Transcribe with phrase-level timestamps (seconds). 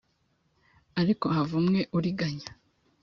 [1.01, 2.49] Ariko havumwe uriganya